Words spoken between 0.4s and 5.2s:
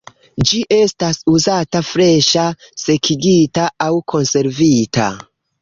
Ĝi estas uzata freŝa, sekigita aŭ konservita.